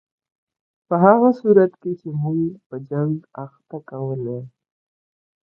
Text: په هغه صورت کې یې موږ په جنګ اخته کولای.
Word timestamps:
په 0.87 0.95
هغه 1.05 1.29
صورت 1.39 1.71
کې 1.81 1.91
یې 1.99 2.09
موږ 2.23 2.41
په 2.67 2.75
جنګ 2.89 3.13
اخته 3.43 3.77
کولای. 3.89 4.43